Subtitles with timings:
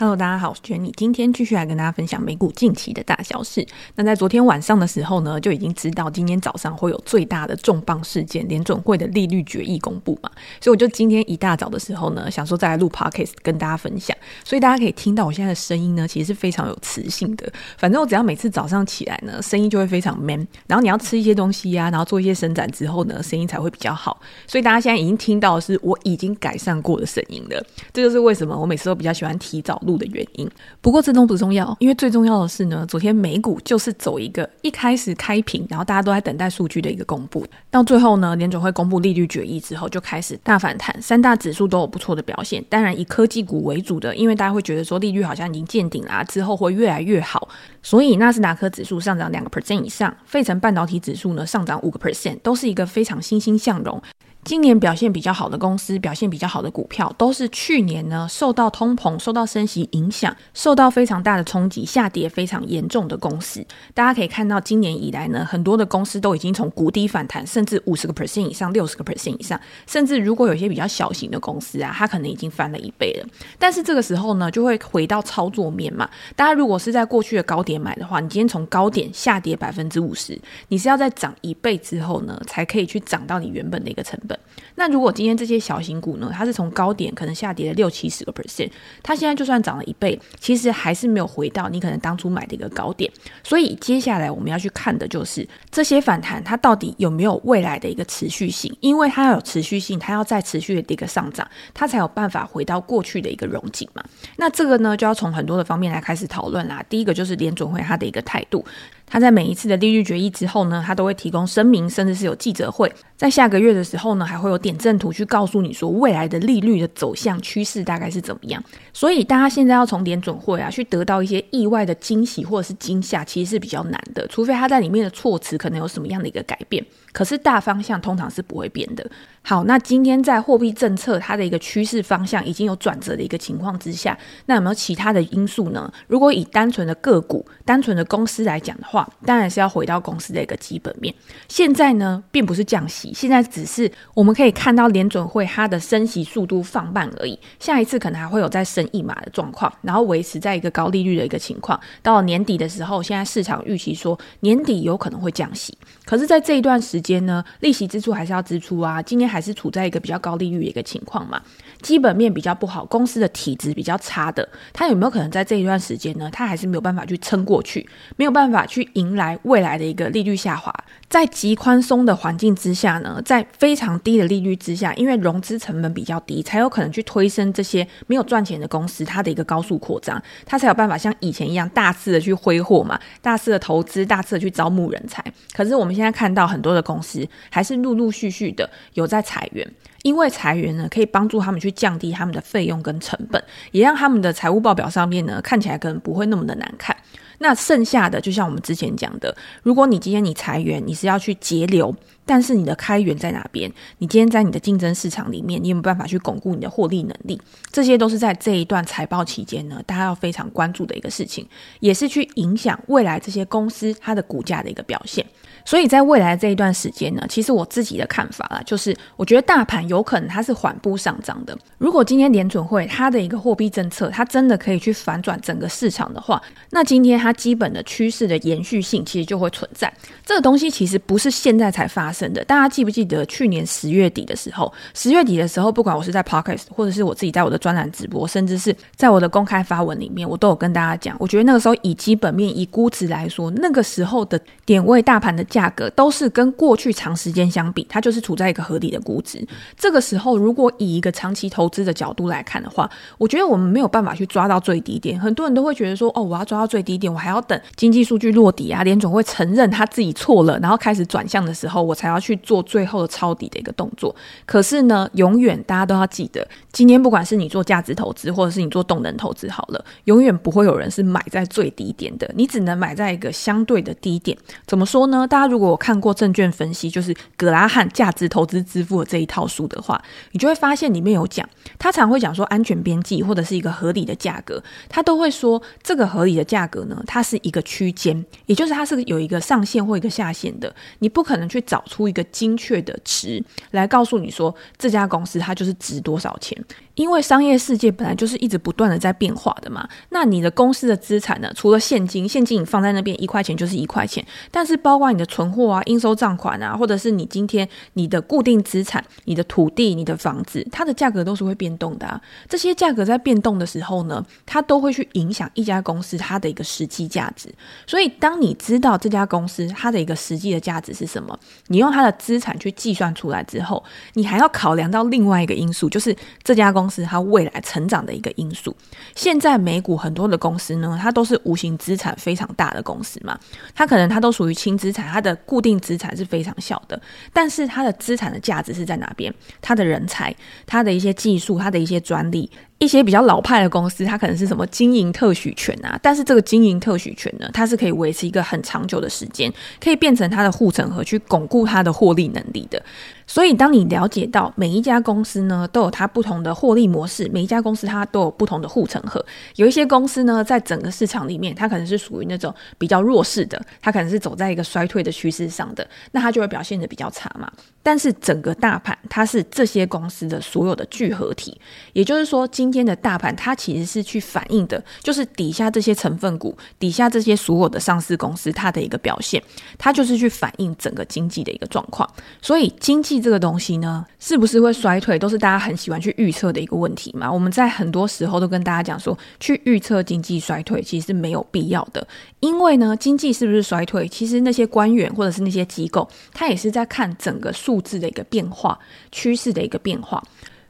[0.00, 0.90] Hello，大家好，我是 Jenny。
[0.96, 3.66] 今天继续来跟大家分享美股近期的大小事。
[3.96, 10.30] 那在昨天晚上的时候呢，就已经知道今天早上会有最大的重磅事件——联准会的利率决议公布嘛。
[10.58, 14.16] 所以我就今天一大早的时候呢，想说再来录 Podcast 跟大家分享。
[14.42, 17.52] 所以大家可以听到我现在的声音呢，其实是非常有磁性的。
[17.76, 20.48] 反正我只要每次早上起来呢，声音就会非常 man。
[20.66, 24.18] 然后你要吃一些东西呀、啊，然后做一些伸展之后呢，声音才会比较好。
[24.46, 27.62] 所以大家现在已经听到的是我已经改善过的声音了。
[27.92, 29.78] 这就是为什么我每次都比较喜欢提早。
[29.96, 30.48] 的原因，
[30.80, 42.64] 不过这都不重要，因为最重要的是呢，昨天美股就是走一个一开始开平，然后大家都在等待数据的一个公布，到最后呢，联总会公布利率决议之后，就开始大反弹，三大指数都有不错的表现。
[42.68, 47.48] 当然以科技股为主的，因为大家会觉得说利率好像已经见顶啦，之后会越来越好，
[47.82, 54.00] 所以纳斯达克指数上涨两个 percent 以上，费城半导体指数呢上涨五个 percent，都是一个非常欣欣向荣。
[54.42, 63.64] 今年表现比较好的公司，表现比较好的股票，都是去年呢受到通膨、受到升息影响，受到非常大的冲击，下跌非常严重的公司。
[63.94, 73.28] 大家可以看到，今年以来呢，很多的公司都已经从谷底反弹，甚至五十个 percent 以上、六十个 percent 以上，甚至如果有些比较小型的公司啊，它可能已经翻了一倍了。
[73.58, 76.08] 但是这个时候呢，就会回到操作面嘛。
[76.34, 80.36] 大家如果是在过去的高点买的话，你今天从高点下跌百分之五十，
[80.68, 84.29] 你是要在涨一倍之后呢，才可以去涨到你原本的一个成本。
[84.30, 84.40] but
[84.80, 88.70] 那如果今天这些小型股呢，它是从高点可能下跌了六七十个 percent，
[89.02, 93.12] 它现在就算涨了一倍，其实还是没有回到你可能当初买的一个高点。
[93.44, 98.74] 所以接下来我们要去看的就是这些反弹，它到底有没有未来的一个持续性？
[98.80, 104.02] 因为它要有持续性，它要再持续的一个上涨，它才有办法回到过去的一个荣景嘛。
[104.38, 106.82] 那这个呢，就要从很多的方面来开始讨论啦。
[106.88, 108.64] 第一个就是联准会它的一个态度。
[109.12, 112.90] 他在每一次的利率决议之后呢，他都会提供声明，甚至是有记者会。
[113.16, 118.62] 在下个月的时候呢，还会有点点阵图去告诉你说未来的利率的走向趋势大概是怎么样。
[118.92, 126.84] 所以大家现在要从点准会啊去得到一些意外的惊喜或者是惊吓，其实是比较难的，除非他在里面的措辞可能有什么样的一个改变。
[127.12, 129.08] 可是大方向通常是不会变的。
[129.42, 135.90] 好，那今天在货币政策它的一个趋势方向已经有转折的一个情况之下，那有没有其他的因素呢？
[136.08, 141.12] 如果以单纯的个股、单纯的公司来讲的话，当然是要回到公司的一个基本面。
[141.48, 147.38] 现在呢，并不是降息，现在只是我们可以看到联准会它的升息速度放慢而已。
[147.58, 151.80] 下一次可能还会有再升一码的状况，然后维持在一个高利率的一个情况。
[152.02, 159.00] 到了年底的时候，现在市场预期说年底有可能会降息，可是，在这一段时间呢，利息支出还是要支出啊。
[159.00, 161.40] 今年还是处在一个比较高利率的一个情况嘛，
[161.80, 166.28] 基本面比较不好，公司的体质比较差的，它有没有可能在这一段时间呢？
[166.32, 170.72] 它还是没有办法去撑过去，没有办法去迎来未来的一个利率下滑。
[171.08, 185.24] 在极宽松的环境之下呢，在非常低的利率之下，因为融资成本比较低，才有可能去推升这些没有赚钱的公司它的一个高速扩张，它才有办法像以前一样大肆的去挥霍嘛，大肆的投资，大肆的去招募人才。
[185.52, 189.66] 可是我们现在看到很多的公司还是陆陆续续的有在裁员。
[190.02, 196.96] 因为裁员呢，可以帮助他们去降低他们的费用跟成本，也让他们的财务报表上面呢看起来可能不会那么的难看。
[197.42, 203.70] 那剩下的，就像我们之前讲的，如果你今天你裁员，你是要去节流，但是你的开源在哪边？
[203.98, 207.40] 你今天在你的竞争市场里面，你有没有办法去巩固你的获利能力？
[207.72, 211.46] 这些都是在这一段财报期间呢，大家要非常关注的一个事情，
[211.80, 215.24] 也是去影响未来这些公司它的股价的一个表现。
[215.62, 221.56] 所以在未来这一段时间呢，其实我自己的看法啊，就是我觉得大盘有可能它是缓步上涨的。
[221.76, 229.92] 如果今天联准会它的一个货币政策，它真的可以去反转整个市场的话，那今天它基本的趋势的延续性其实就会存在。
[230.24, 232.42] 这个东西其实不是现在才发生的。
[232.46, 234.72] 大家记不记得去年十月底的时候？
[234.94, 245.44] 十月底的时候，不管我是在 Podcast，或者是我自己在我的专栏直播，甚至是在我的公开发文里面，我都有跟大家讲，我觉得那个时候以基本面、以估值来说，那个时候的点位大盘的。
[245.50, 249.44] 价格都是跟过去长时间相比，它就是处在一个合理的估值。
[249.76, 252.88] 这个时候，如果以一个长期投资的角度来看的话，
[253.18, 255.18] 我觉得我们没有办法去抓到最低点。
[255.18, 264.14] 很多人都会觉得说，哦，我要抓到最低点，我还要等经济数据落底啊，联总会承认他自己错了，然后开始转向的时候，我才要去做最后的抄底的一个动作。
[264.46, 274.34] 可是呢，永远大家都要记得，今天不管是你做价值投资，或者是你做动能投资，好了，永远不会有人是买在最低点的，你只能买在一个相对的低点。
[274.66, 275.26] 怎么说呢？
[275.26, 280.00] 大家如果看过证券分析，就是格拉汉价值投资之父的这一套书的话，
[280.32, 281.46] 你就会发现里面有讲，
[281.78, 293.42] 他常会讲说安全边际或者是一个合理的价格，他都会说这个合理的价格呢，它是一个区间，也就是它是有一个上限或一个下限的，你不可能去找出一个精确的值
[293.72, 296.56] 来告诉你说这家公司它就是值多少钱。
[297.00, 299.88] 因为商业世界本来就是一直不断的在变化的嘛。
[300.10, 301.50] 那你的公司的资产呢？
[301.56, 312.20] 除了现金，现金你放在那边一块钱就是一块钱，但是包括你的存货啊、应收账款啊，或者是你今天你的固定资产、你的土地、你的房子，它的价格都是会变动的啊。
[312.46, 317.48] 这些价格在变动的时候呢，它都会去影响一家公司它的一个实际价值。
[317.86, 321.38] 所以，当你知道这家公司它的一个实际的价值是什么，
[321.68, 323.82] 你用它的资产去计算出来之后，
[324.12, 328.74] 你还要考量到另外一个因素，就是这家公司它未来成长的一个因素。
[329.14, 333.38] 现在美股很多的公司呢，它都是无形资产非常大的公司嘛，
[333.74, 337.00] 它可能它都属于轻资产，它的固定资产是非常小的，
[337.32, 339.32] 但是它的资产的价值是在哪边？
[339.62, 340.34] 它的人才，
[340.66, 342.50] 它的一些技术，它的一些专利。
[342.78, 352.82] 一些比较老派的公司，它可能是什么经营特许权啊，但是这个经营特许权呢，它是可以维持一个很长久的时间，可以变成它的护城河，去巩固它的获利能力的。
[353.30, 359.24] 所以，当你了解到每一家公司呢都有它不同的获利模式，每一家公司它都有不同的护城河。
[359.54, 367.48] 有一些公司呢，在整个市场里面，它可能是属于那种比较弱势的，它可能是走在一个衰退的趋势上的，那它就会表现得比较差嘛。
[367.84, 371.56] 但是整个大盘它是这些公司的所有的聚合体，
[371.92, 379.40] 也就是说，今天的大盘它其实是去反映的，就是底下这些成分股，底下这些所有的上市公司它的一个表现，
[379.78, 382.12] 它就是去反映整个经济的一个状况。
[382.42, 383.19] 所以经济。
[383.20, 387.30] 这个东西呢，是不是会衰退，都是大家很喜欢去预测的一个问题嘛。
[387.30, 392.06] 我们在很多时候都跟大家讲说，去预测经济衰退其实是没有必要的，
[392.40, 398.78] 因为呢，经济是不是衰退，其实那些官员或者是那些机构，他也是在看整个数字的一个变化，
[399.12, 400.22] 趋势的一个变化。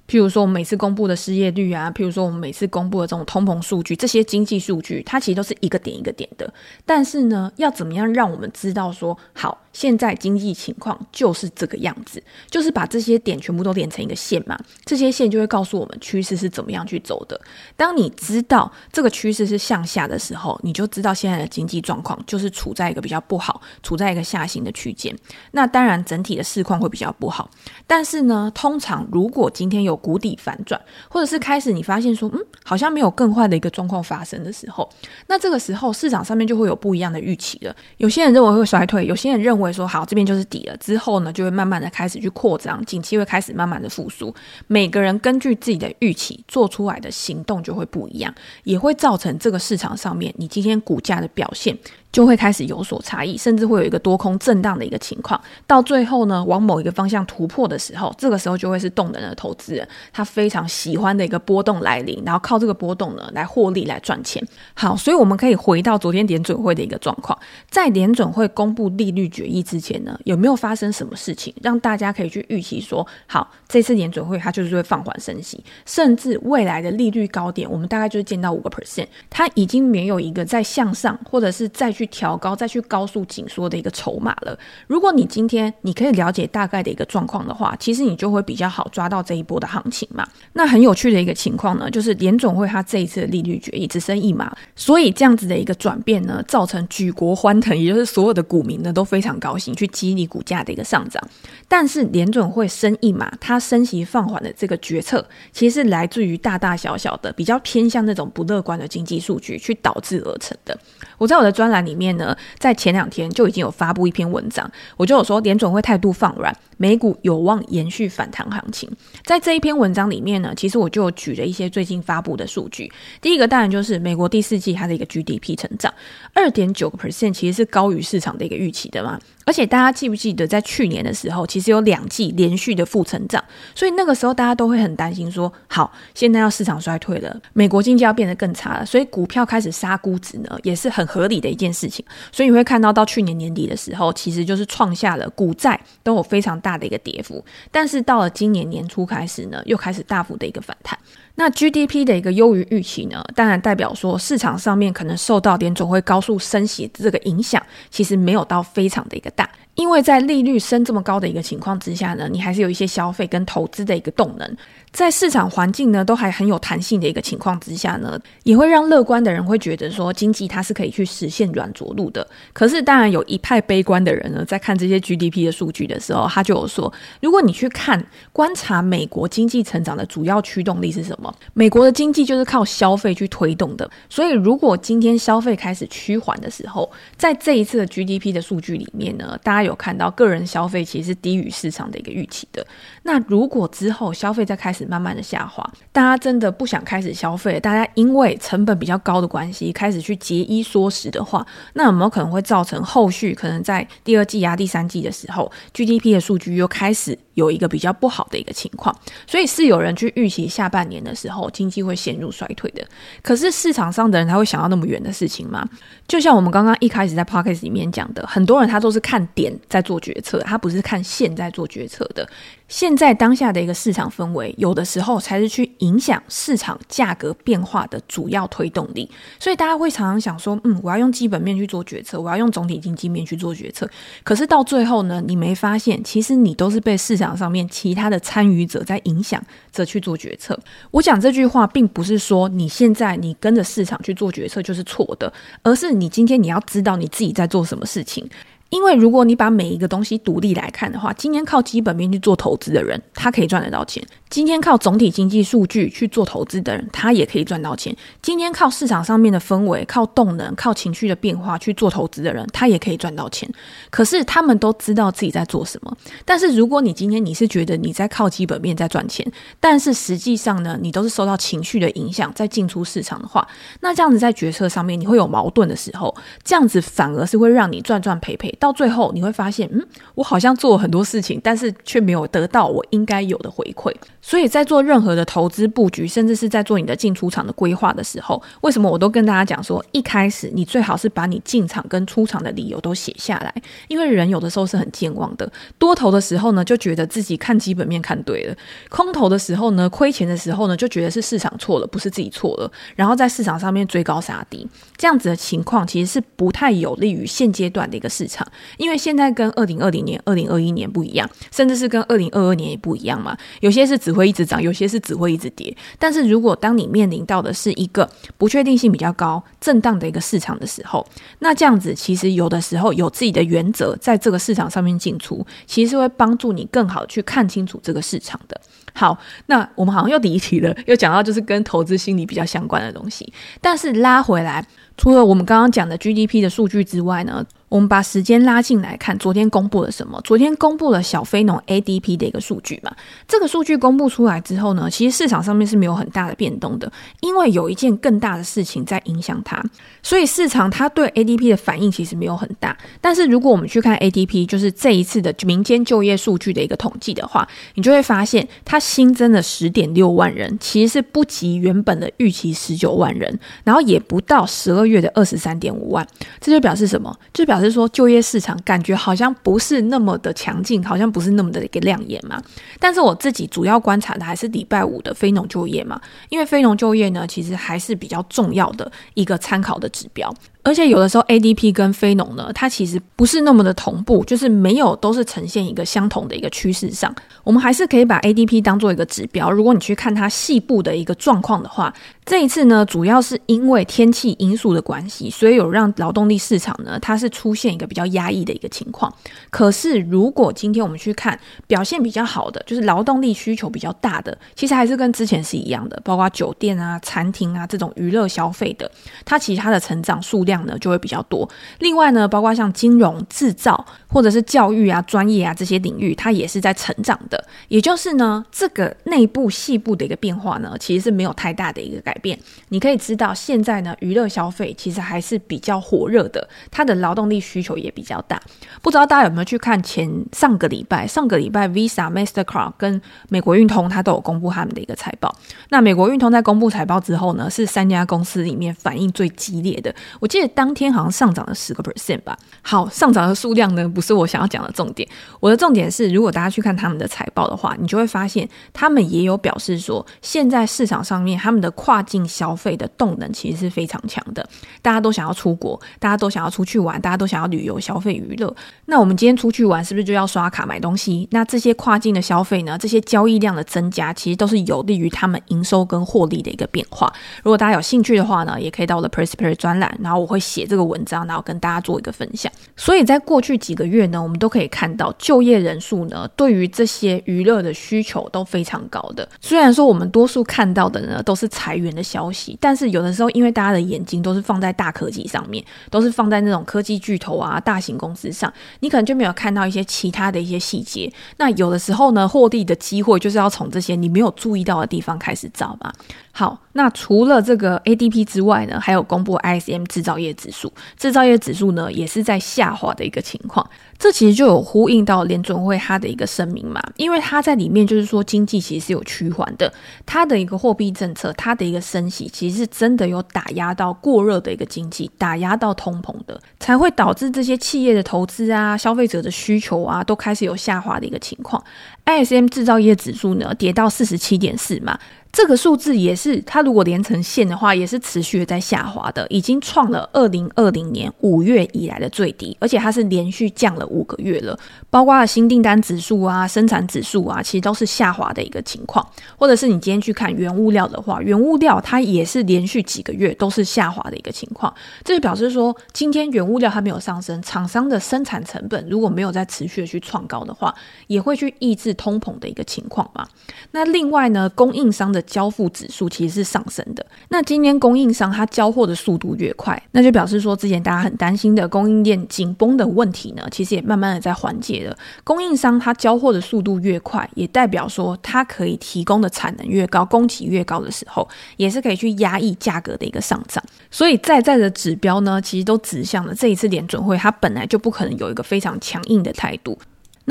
[0.08, 6.52] 譬如说，我们每次公布的失业率啊，譬如说，我们每次公布的这种通膨数据，这些经济数据，它其实都是一个点一个点的。
[6.84, 17.40] 但是呢，要怎么样让我们知道说，好，现在经济情况就是这个样子，就是把这些点全部都连成一个线嘛，这些线就会告诉我们趋势是怎么样去走的。
[17.76, 25.16] 当你知道这个趋势是向下的时候，你就知道现在的经济状况就是处在一个比较不好，处在一个下行的区间。
[25.52, 27.48] 那当然，整体的市况会比较不好。
[27.86, 34.88] 但是呢，通常如果今天有谷底反转，或者是开始你发现说，嗯，好像没有更坏的一个状况发生的时候，
[35.26, 37.74] 那这个时候市场上面就会有不一样的预期了。
[37.98, 44.34] 有些人认为会衰退，有些人认为说，好，这边就是底了，之后呢就会慢慢的开始去扩张，景气会开始慢慢的复苏。
[44.66, 48.34] 每个人根据自己的预期做出来的行动就会不一样，
[48.64, 51.76] 也会造成这个市场上面你今天股价的表现。
[52.12, 55.40] 就会开始有所差异，甚至会有一个多空震荡的一个情况。
[55.64, 64.44] 到最后呢，往某一个方向突破的时候，这个时候就会是动能的投资人他非常喜欢的一个波动来临，然后靠这个波动呢来获利来赚钱。
[64.74, 67.38] 好，所以我们可以回到昨天联准会的一个状况，
[67.70, 81.90] 在联准会公布利率决一之前呢，有没有发生什么事情让大家可以去预期说，好，这次联准会它就是会放缓升息，甚至未来的利率高点，我们大概就是见到五个 percent，它已经没有一个再向上或者是再。
[81.90, 84.56] 去调高，再去高速紧缩的一个筹码了。
[84.86, 90.24] 如果你今天你可以了解大概的一个状况的话，其实你就会比较好抓到这一波的行情嘛。
[90.52, 101.22] 那很有趣的一个情况呢，就是联准会它这一次的利率决议只升一码，所以这样子的一个转变呢，造成举国欢腾，也就是所有的股民呢都非常高兴，去激励股价的一个上涨。
[101.68, 110.76] 但是联准会升一码，它升息放缓的这个决策，其实是来自于大大小小的比较偏向那种不乐观的经济数据去导致而成的。
[111.16, 112.00] 我在我的专栏里。
[112.00, 118.88] 面呢，在前两天就已经有发布一篇文章，我就有说联准会态度放软，美股有望延续反弹行情。
[119.22, 122.90] 在这一篇文章里面呢，其实我就举了一些最近发布的数据。
[123.20, 125.92] 第一个当然就是美国第四季它的一个 GDP 成长
[126.32, 129.20] 二点九个 percent，其实是高于市场的一个预期的嘛。
[129.46, 133.42] 而且大家记不记得，在去年的时候，其实有两季连续的负成长，
[133.74, 142.04] 所以那个时候大家都会很担心说，好，现在要市场衰退了，美国经济要变得更差了，所以股票开始杀估值呢，也是很合理的一件事情。
[142.30, 150.96] 所以你会看到，到去年年底的时候，其实就是创下了股债都有非常大的一个跌幅，但是到了今年年初开始呢，又开始大幅的一个反弹。
[151.40, 159.48] 那 GDP 的一个优于预期呢，当然代表说市场上面可能受到点总会高速升息这个影响，其实没有到非常的一个大。
[159.80, 164.56] 因为在利率升这么高的一个情况之下呢，你还是有一些消费跟投资的一个动能，
[164.92, 172.26] 在市场环境呢都还很有弹性的一个情况之下呢，也会让乐观的人会觉得说经济它是可以去实现软着陆的。
[172.52, 181.34] 可是当然有一派悲观的人呢，在看这些 GDP 的数据的时候，他就有说，如果你去看观察美国经济成长的主要驱动力是什么？
[181.54, 192.66] 美国的经济就是靠消费去推动的，所以如果今天消费开始趋缓的时候，在这一次的 GDP 的数据里面呢，大家有有看到个人消费其实是低于市场的一个预期的。
[193.02, 208.94] 那如果之后消费再开始慢慢的下滑，大家真的不想开始消费，大家因为成本比较高的关系，开始去节衣缩食的话，那有没有可能会造成后续可能在第二季啊、第三季的时候，GDP 的数据又开始有一个比较不好的一个情况？
[209.26, 212.86] 所以是有人去预期下半年的时候经济会陷入衰退的。
[213.22, 215.66] 可是市场上的人他会想到那么远的事情吗？
[216.06, 222.28] 就像我们刚刚一开始在 Podcast 里面讲的，很多人他都是看点在做决策，他不是看现在做决策的。
[222.68, 229.10] 现在当下的一个市场氛围，有的时候才是去影响市场价格变化的主要推动力。
[229.40, 233.90] 所以大家会常常想说，嗯，我要用基本面去做决策，我要用总体经济面去做决策。
[234.22, 239.42] 可是到最后呢，你没发现，其实你都是被市场上面其他的参与者在影响
[239.72, 240.56] 着去做决策。
[240.92, 245.32] 我讲这句话，并不是说你现在你跟着市场去做决策就是错的，
[245.64, 248.30] 而是你今天你要知道你自己在做什么事情。
[248.70, 263.52] 因为如果你把每一个东西独立来看的话，今天靠基本面去做投资的人，他可以赚得到钱；今天靠总体经济数据去做投资的人，他也可以赚到钱；今天靠市场上面的氛围、靠动能、靠情绪的变化去做投资的人，他也可以赚到钱。
[263.90, 265.96] 可是他们都知道自己在做什么。
[266.24, 269.26] 但是如果你今天你是觉得你在靠基本面在赚钱，
[269.58, 273.44] 但是实际上呢，你都是受到情绪的影响在进出市场的话，
[273.80, 278.56] 那这样子在决策上面你会有矛盾的时候，这样子反而是会让你赚赚赔赔。
[278.60, 283.90] 到最后你会发现，嗯，我好像做了很多事情，但是却没有得到我应该有的回馈。
[284.20, 293.52] 所以在做任何的投资布局，甚至是在做你的进出场的规划的时候，为什么我都跟大家讲说，一开始你最好是把你进场跟出场的理由都写下来，
[293.88, 295.50] 因为人有的时候是很健忘的。
[295.78, 298.54] 多头的时候呢，就觉得自己看基本面看对了；
[298.90, 302.70] 空头的时候呢，亏钱的时候呢，就觉得是市场错了，不是自己错了。
[302.94, 308.46] 然后在市场上面追高杀低，这样子的情况其实是不太有利于现阶段的一个市场。
[308.76, 313.36] 因为现在跟二零二零年、二零二一年不一样，甚至是跟二零二二年也不一样嘛。
[313.60, 315.76] 有些是只会一直涨，有些是只会一直跌。
[315.98, 321.06] 但是如果当你面临到的是一个不确定性比较高、震荡的一个市场的时候，
[321.38, 328.60] 那这样子其实有的时候有自己的原则，在这个市场上面进出，其实是会帮助你更好去看清楚这个市场的。
[328.92, 333.32] 好，那我们好像又离题了，又讲到就是跟投资心理比较相关的东西。
[333.60, 334.64] 但是拉回来，
[334.96, 340.20] 除了我们刚刚讲的 GDP 的数据之外呢，我们把时间拉进来看，昨天公布了什么？
[340.22, 342.92] 昨天公布了小非农 ADP 的一个数据嘛。
[343.28, 349.62] 这个数据公布出来之后呢，其实市场上面是没有很大的变动的，因为有一件更大的事情在影响它，
[350.02, 352.76] 所以市场它对 ADP 的反应其实没有很大。
[353.00, 366.06] 但是如果我们去看 ADP，就是这一次的民间就业数据的一个统计的话，你就会发现它新增的十点六万人，其实是不及原本的预期十九万人，然后也不到十二月的二十三点五万。
[366.40, 367.18] 这就表示什么？
[367.32, 367.70] 就表示。
[367.70, 372.42] 说就业市场感觉好像不是那么的强劲，好像不是那么的一个亮眼嘛。
[372.80, 380.34] 但是我自己主要观察的还是礼拜五的非农就业嘛，因为非农就业呢，其实还是比较重要的一个参考的指标。
[380.62, 387.14] 而且有的时候 ADP 跟非农呢，它其实不是那么的同步，就是没有都是呈现一个相同的一个趋势上。
[387.42, 389.50] 我们还是可以把 ADP 当做一个指标。
[389.50, 391.92] 如果你去看它细部的一个状况的话，
[392.26, 399.12] 这一次呢，主要是因为天气因素的关系，所以有让劳动力市场呢，它是出现一个比较压抑的一个情况。
[399.48, 408.90] 可是如果今天我们去看表现比较好的，就是劳动力需求比较大的，其实还是跟之前是一样的，包括酒店啊、餐厅啊这种娱乐消费的，
[409.24, 410.60] 它其他的成长数量。
[410.66, 411.48] 呢就会比较多。
[411.78, 417.42] 另外呢，包括像金融、制造或者是教育啊、专业啊这些领域，它也是在成长的。
[417.68, 422.38] 也就是呢，这个内部细部的一个变化呢，其实是没有太大的一个改变。
[422.68, 428.40] 你可以知道，现在呢，娱乐消费其实还是比较火热的，它的劳动力需求也比较大。
[428.82, 435.34] 不知道大家有没有去看前上个礼拜，上个礼拜 Visa、Mastercard 跟美国运通，它都有公布他们的一个财报。
[435.70, 439.94] 那美国运通在公布财报之后呢，是三家公司里面反应最激烈的。
[440.18, 440.39] 我记。
[440.48, 442.36] 当天好像上涨了十个 percent 吧。
[442.62, 445.08] 好，上涨的数量呢，不是我想要讲的重点。
[445.40, 454.44] 我的重点是，如果大家去看他们的财报的话，你就会发现，他们也有表示说，现在市场上面他们的跨境消费的动能其实是非常强的。
[454.82, 458.54] 大家都想要出国，大家都想要出去玩，大家都想要旅游、消费、娱乐。
[458.86, 461.28] 那我们今天出去玩，是不是就要刷卡买东西？
[461.30, 462.76] 那这些跨境的消费呢？
[462.76, 467.12] 这些交易量的增加，其实都是有利于他们营收跟获利的一个变化。
[467.42, 470.29] 如果大家有兴趣的话呢，也可以到我的 perspire 专栏，然后我。
[470.30, 472.50] 会写这个文章，然后跟大家做一个分享。
[472.76, 479.28] 所以在过去几个月呢，我们都可以看到就业人数呢，对于这些娱乐的需求都非常高的。
[479.40, 491.12] 虽然说我们多数看到的呢都是裁员的消息，但是有的时候因为大家的眼睛都是放在大科技上面，都是放在那种科技巨头啊、大型公司上，你可能就没有看到一些其他的一些细节。
[491.36, 495.92] 那有的时候呢，获利的机会就是要从这些你没有注意到的地方开始找嘛。
[496.32, 503.68] 好，那除了这个 ADP 之外呢，还有公布 ISM 制造业指数，制造业指数呢也是在下滑的一个情况。
[503.98, 509.70] 这其实就有呼应到联准会它的一个声明嘛，因为它在里面就是说经济其实是有趋缓的，
[510.06, 521.62] 它的一个货币政策，它的一个升息，其实是真的有打压到过热的一个经济，打压到通膨的，才会导致这些企业的投资啊、消费者的需求啊，都开始有下滑的一个情况。
[522.06, 524.98] ISM 制造业指数呢跌到四十七点四嘛。
[525.32, 534.58] 这个数字也是，它如果连成线的话，也是持续的在下滑的，已经创了二零二零年五月以来的最低，而且它是连续降了五个月了。
[534.90, 539.06] 包括了新订单指数啊、生产指数啊，其实都是下滑的一个情况。
[539.36, 544.74] 或者是你今天去看原物料的话，原物料它也是连续几个月都是下滑的一个情况。
[545.04, 550.74] 这就表示说，今天原物料它没有上升，厂商的生产成本如果没有再持续的去创高的话，
[551.06, 553.28] 也会去抑制通膨的一个情况嘛。
[553.70, 557.04] 那另外呢，供应商的交付指数其实是上升的。
[557.28, 564.96] 那今天供应商他交货的速度越快，那就表示说之前大家很担心的供应链紧绷的问题呢，其实也慢慢的在缓解了。
[565.24, 573.62] 供应商他交货的速度越快，也代表说他可以提供的产能越高，供给越高的时候，也是可以去压抑价格的一个上涨。
[573.90, 579.78] 所以在在的指标呢，其实都指向了这一次联准会它本来就不可能有一个非常强硬的态度。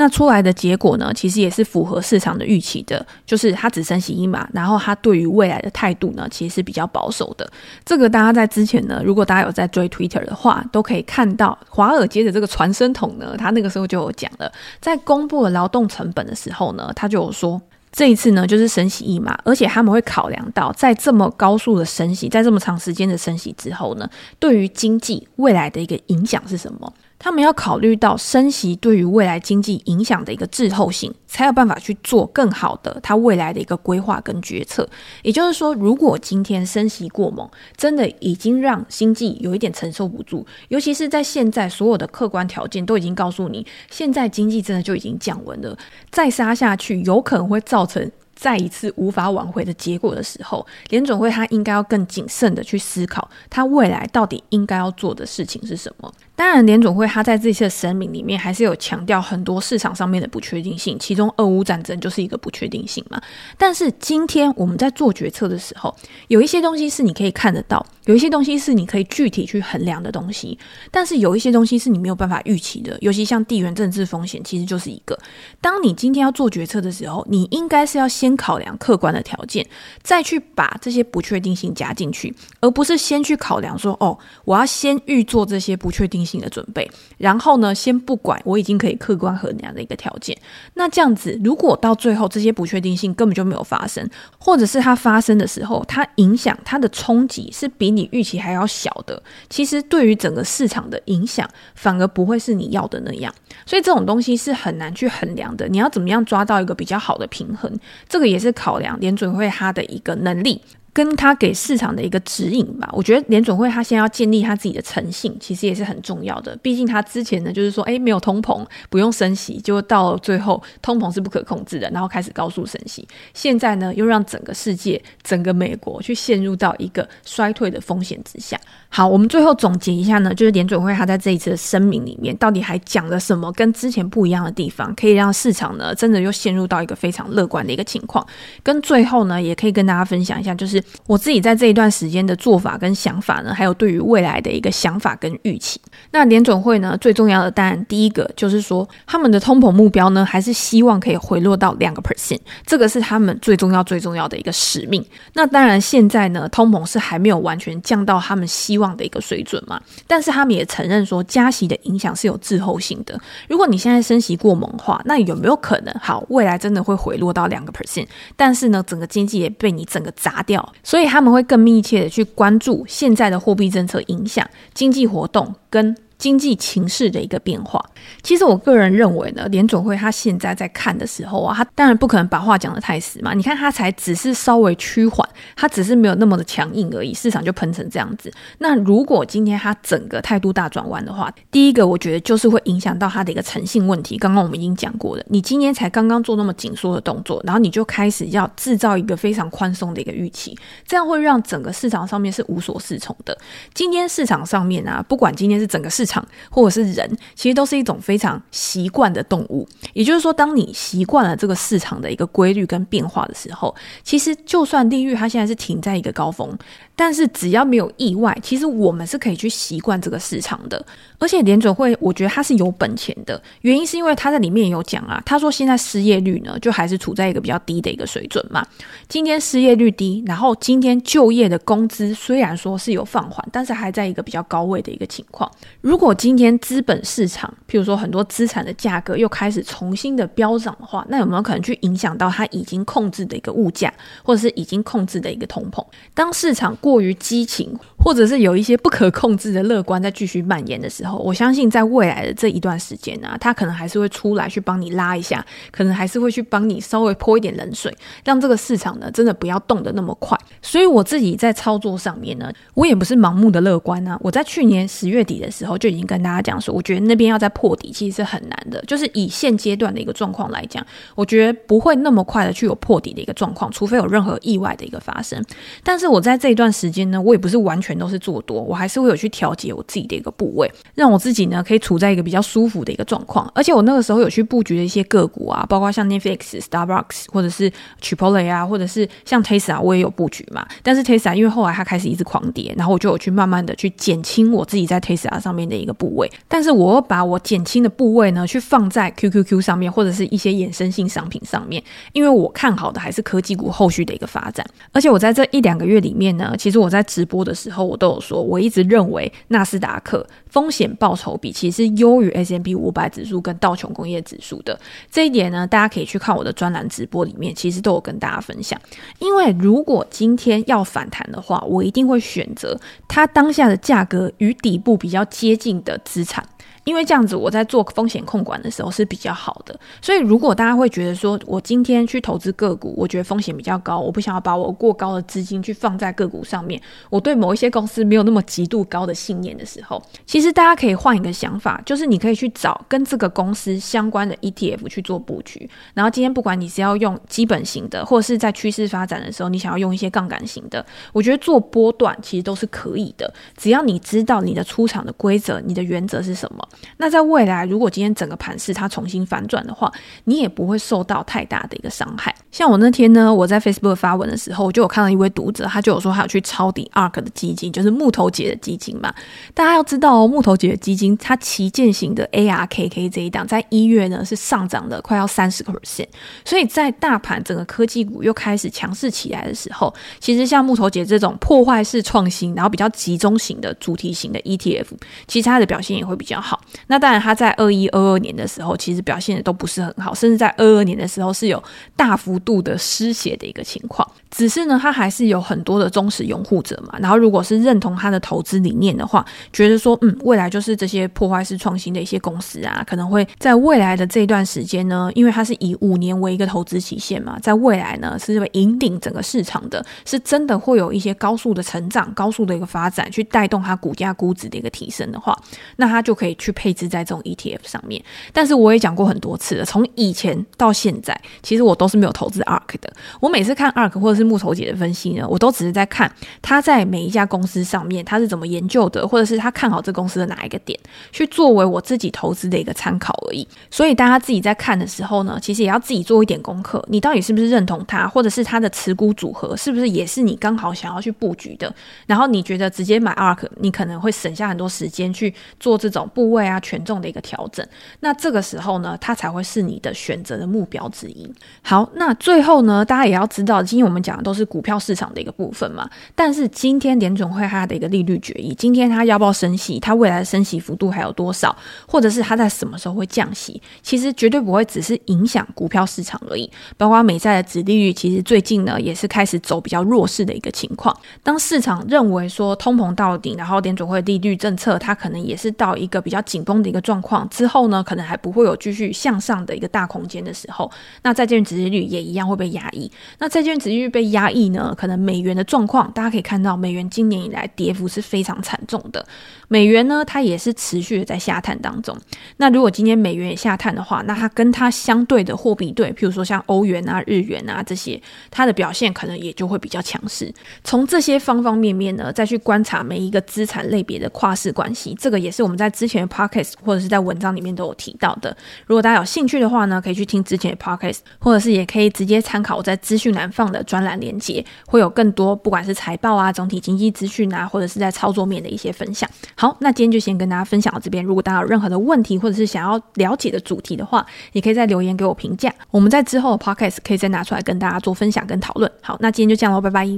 [0.00, 7.46] 那出来的结果呢，其实也是符合市场的预期的，就是它只升息一码，然后它对于未来的态度呢，其实是比较保守的。
[7.84, 17.60] 这个大家在之前呢，如果大家有在追 Twitter 的话，都可以看到华尔街的这个传声筒呢，他那个时候就有讲了，在公布了劳动成本的时候呢，他就有说，
[17.92, 26.90] 这一次呢就是升息一码，而且他们会考量到在这么高速的升息，在这么长时间的升息之后呢，对于经济未来的一个影响是什么？
[27.22, 34.88] 他们要考虑到升息对于未来经济影响的一个滞后性，才有办法去做更好的他未来的一个规划跟决策。
[35.22, 45.76] 也就是说，如果今天升息过猛，真的已经让经济有一点承受不住，尤其是在现在所有的客观条件都已经告诉你，现在经济真的就已经降温了，
[46.10, 56.10] 再杀下去有可能会造成再一次无法挽回的结果的时候，联准会他应该要更谨慎的去思考，他未来到底应该要做的事情是什么。
[56.40, 63.20] 当然，联总会他在这次的声明里面还是有强调很多市场上面的不确定性，其中俄乌战争就是一个不确定性嘛。
[63.58, 65.94] 但是今天我们在做决策的时候，
[66.28, 70.58] 有一些东西是你可以看得到，有一些东西是你可以具体去衡量的东西，
[70.90, 75.18] 但是有一些东西是你没有办法预期的，尤其像地缘政治风险，其实就是一个。
[75.60, 79.66] 当你今天要做决策的时候，你应该是要先考量客观的条件，
[80.02, 86.29] 再去把这些不确定性加进去，而不是先去考量说，哦，我要先预做这些不确定性。
[86.30, 86.88] 性的准备，
[87.18, 90.36] 然后呢，先不管我已经可以客观衡量的一个条件，
[90.74, 103.34] 那这样子，如果到最后这些不确定性根本就没有发生，或者是它发生的时候，它影响它的冲击是比你预期还要小的，其实对于整个市场的影响反而不会是你要的那样，
[103.66, 105.68] 所以这种东西是很难去衡量的。
[105.68, 107.70] 你要怎么样抓到一个比较好的平衡？
[108.08, 110.60] 这个也是考量联准会它的一个能力。
[110.92, 116.56] 跟他给市场的一个指引吧，我觉得联准会他先要建立他自己的诚信，其实也是很重要的。
[116.62, 123.06] 毕竟他之前呢，就是说，哎，没有通膨，不用升息，就到最后通膨是不可控制的，然后开始高速升息。
[123.32, 128.58] 现在呢，又让整个世界、整个美国去陷入到一个衰退的风险之下。
[128.88, 138.26] 好，我们最后总结一下呢，就是联准会他在这一次的声明里面，到底还讲了什么跟之前不一样的地方，可以让市场呢真的又陷入到一个非常乐观的一个情况。
[138.64, 140.79] 跟最后呢，也可以跟大家分享一下，就是。
[141.06, 145.80] 我自己在这一段时间的做法跟想法呢，还有对于未来的一个想法跟预期。
[146.10, 155.04] 那联准会呢，最重要的当然第一个就是说，他们的通膨目标呢，还是希望可以回落到两个 percent，这个是他们最重要最重要的一个使命。
[155.34, 163.18] 那当然现在呢，通膨是还没有完全降到他们希望的一个水准嘛，但是他们也承认说，加息的影响是有滞后性的。
[163.48, 168.06] 如果你现在升息过猛化，那有没有可能好未来真的会回落到两个 percent？
[168.36, 170.69] 但是呢，整个经济也被你整个砸掉。
[170.82, 177.82] 所以他们会更密切的去关注现在的货币政策影响经济活动跟经济情势的一个变化。
[178.22, 183.32] 其实我个人认为呢，联总会他现在在看的时候啊，他当然不可能把话讲得太死嘛。
[183.32, 188.30] 你看他才只是稍微趋缓，他只是没有那么的强硬而已，市场就喷成这样子。
[188.58, 194.18] 那如果今天他整个态度大转弯的话，第一个我觉得就是会影响到他的一个诚信问题。
[194.18, 200.56] 刚刚我们已经讲过了，你今天才刚刚做那么紧缩的动作，然后你就开始要制造一个非常宽松的一个预期，
[200.86, 203.36] 这样会让整个市场上面是无所适从的。
[203.72, 209.66] 今天市场上面啊，不管今天是整个市场或者是人，其实都是一种非常习惯的动物。
[209.92, 216.50] 也就是说，当你习惯了这个市场的一个规律跟变化的时候，其实就算利率它现在是停在一个高峰。
[216.96, 220.84] 但是只要没有意外，其实我们是可以去习惯这个市场的。
[221.18, 228.66] 而且联准会，我觉得它是有本钱的，原因是因为他在里面也有讲啊，他说现在失业率呢就还是处在一个比较低的一个水准嘛。
[229.08, 235.50] 今天失业率低，然后今天就业的工资虽然说是有放缓，但是还在一个比较高位的一个情况。
[235.80, 243.92] 如如果今天资本市场，譬如说很多资产的价格又开始重新的飙涨的话，那有没有可能去影响到它已经控制的一个物价，
[244.24, 245.84] 或者是已经控制的一个通膨？
[246.14, 260.34] 当市场过于激情，或者是有一些不可控制的乐观在继续蔓延的时候，我相信在未来的这一段时间呢、啊，他可能还是会出来去帮你拉一下，可能还是会去帮你稍微泼一点冷水，让这个市场呢真的不要动得那么快。
[260.62, 264.18] 所以我自己在操作上面呢，我也不是盲目的乐观啊。
[264.22, 275.42] 我在去年十月底的时候就已经跟大家讲说，我觉得那边要再破底其实是很难的，就是以现阶段的一个状况来讲，我觉得不会那么快的去有破底的一个状况，除非有任何意外的一个发生。
[275.82, 283.50] 但是我在这一段时间呢，我也不是完全都是做多，我还是会有去调节我自己的一个部位，让我自己呢可以处在一个比较舒服的一个状况。
[283.54, 290.66] 而且我那个时候有去布局的一些个股啊，包括像 Netflix、Starbucks 或者是 Chipotle 啊，或者是像 Tesla，我也有布局嘛。
[290.82, 296.30] 但是 Tesla 因为后来它开始一直狂跌，然后我就有去慢慢的去减轻我自己在 Tesla 上面的一个部位。
[296.46, 304.66] 但是我又把我减轻的部位呢，去放在 QQQ 上面或者是一些衍生性商品上面，因为我看好的还是科技股后续的一个发展。
[304.92, 314.78] 而且我在这一两个月里面呢，其实我在直播的时候，我都有说，我一直认为纳斯达克风险报酬比其实优于 S M P 五百指数跟道琼工业指数的。
[315.10, 318.80] 这一点呢，大家可以去看我的专栏直播里面，其实都有跟大家分享。
[319.18, 326.48] 因为如果今天要反弹的话，我一定会选择它当下的价格与底部比较接近的资产。
[326.84, 329.78] 因为这样子，我在做风险控管的时候是比较好的。
[330.00, 345.68] 所以，如果大家会觉得说，我今天去投资个股，我觉得风险比较高，我不想要把我过高的资金去放在个股上面，我对某一些公司没有那么极度高的信念的时候，其实大家可以换一个想法，就是你可以去找跟这个公司相关的 ETF 去做布局。
[345.94, 356.66] 然后，今天不管你是要用基本型的，或是在趋势发展的时候，你想要用一些杠杆型的，我觉得做波段其实都是可以的，只要你知道你的出场的规则，你的原则是什么。
[356.98, 359.90] 那在未来，如果今天整个盘市它重新反转的话，
[360.24, 362.34] 你也不会受到太大的一个伤害。
[362.50, 369.14] 像我那天呢，我在 Facebook 发文的时候，我就有看到一位读者，他就有说他有去抄底 ARK 的基金，就是木头姐的基金嘛。
[369.54, 376.06] 大家要知道哦，木头姐的基金，它旗舰型的 ARKK 这一档，在一月呢是上涨了快要三十个 percent。
[376.44, 384.86] 所以在大盘整个科技股又开始强势起来的时候，其实像木头姐这种破坏式创新，然后比较集中型的主题型的 ETF，
[385.26, 386.59] 其实它的表现也会比较好。
[386.86, 391.62] 那当然，它在二一、二二年的时候，其实表现的都不是很好，甚至在二二年的时候是有
[391.96, 394.06] 大幅度的失血的一个情况。
[394.30, 396.96] 只是呢，它还是有很多的忠实拥护者嘛。
[397.00, 415.36] 然后，如果是认同它的投资理念的话，觉得说，嗯，未来就是这些破坏式创新的一些公司啊，可能会在未来的这段时间呢，因为它是以五年为一个投资期限嘛，在未来呢，是会引领整个市场的，是真的会有一些高速的成长、高速的一个发展，去带动它股价估值的一个提升的话，
[415.76, 418.02] 那它就可以去配置在这种 ETF 上面。
[418.32, 422.92] 但是我也讲过很多次了，从以前到现在，其实我都是没有投资 ARK 的。
[423.20, 426.10] 我每次看 ARK 或者是木头姐的分析呢，我都只是在看
[426.40, 430.78] 他在每一家公司上面他是怎么研究的，或者是他看好这公司的哪一个点，
[431.12, 433.46] 去作为我自己投资的一个参考而已。
[433.70, 441.72] 所以大家自己在看的时候呢，其实也要自己做一点功课，你到底是不是认同他，或者是他的持股组合是不是也是你刚好想要去布局的？
[442.06, 446.39] 然后你觉得直接买 ARK，你可能会省下很多时间去做这种部位。
[446.40, 447.64] 位啊、权重的一个调整。
[448.00, 451.30] 那这个时候呢，它才会是你的选择的目标之一。
[451.60, 455.88] 好，那最后呢，大家也要知道，今天我们讲的都是股票市场的一个部分嘛。
[456.14, 461.54] 但是今天联总会它的一个利率决议，今天它要不要升息，它未来的升息幅度还有多少，
[461.86, 466.50] 或者是它在什么时候会降息，其实绝对不会只是影响股票市场而已。
[466.76, 470.96] 包括美债的殖利率，其实最近呢也是开始走比较弱势的一个情况。
[471.22, 480.70] 当市场认为说通膨到顶，然后联总会利率政策它可能也是到一个比较紧绷的一个状况之后呢，可能还不会有继续向上的一个大空间的时候，
[481.02, 482.88] 那债券殖利率也一样会被压抑。
[483.18, 489.04] 那债券殖利率被压抑呢，可能美元的状况，大家可以看到，美元今年以来跌幅是非常惨重的。
[489.48, 491.96] 美元呢，它也是持续的在下探当中。
[492.36, 500.32] 那如果今天美元也下探的话，那它跟它相对的货币对，譬如说像欧元啊、日元啊这些，它的表现可能也就会比较强势。
[500.62, 508.36] 从这些方方面面呢，再去观察每一个资产类别的跨市关系，这个也是我们在之前的 podcast 或者是在文章里面都有提到的。
[508.66, 519.08] 如果大家有兴趣的话呢，可以去听之前的 podcast，或者是也可以直接参考我在资讯栏放的专栏连接，会有更多不管是财报啊、总体经济资讯啊，或者是在操作面的一些分享。
[519.34, 521.04] 好，那今天就先跟大家分享到这边。
[521.04, 525.52] 如果大家有任何的问题，或者是想要了解的主题的话，也可以在留言给我评价。
[525.70, 528.70] 我们在之后的 podcast 可以再拿出来跟大家做分享跟讨论。
[528.80, 529.90] 好，那今天就这样喽，拜拜。